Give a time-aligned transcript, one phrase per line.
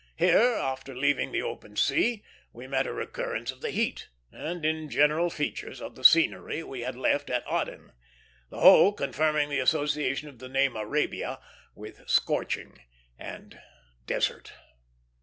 [0.15, 4.89] Here, after leaving the open sea, we met a recurrence of the heat, and, in
[4.89, 7.91] general features, of the scenery we had left at Aden;
[8.49, 11.39] the whole confirming the association of the name Arabia
[11.75, 12.79] with scorching
[13.19, 13.61] and
[14.07, 14.53] desert.